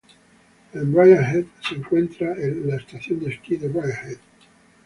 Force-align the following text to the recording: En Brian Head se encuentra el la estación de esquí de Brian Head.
En 0.73 0.91
Brian 0.91 1.21
Head 1.23 1.45
se 1.61 1.75
encuentra 1.75 2.33
el 2.33 2.65
la 2.67 2.77
estación 2.77 3.19
de 3.19 3.29
esquí 3.35 3.57
de 3.57 3.67
Brian 3.67 3.91
Head. 4.09 4.17